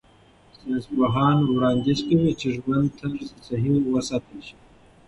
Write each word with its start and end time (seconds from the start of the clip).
ساینسپوهان 0.57 1.37
وړاندیز 1.55 1.99
کوي 2.07 2.31
چې 2.39 2.47
ژوند 2.57 2.87
طرز 2.99 3.25
صحي 3.47 3.73
وساتل 3.93 4.39
شي. 4.47 4.57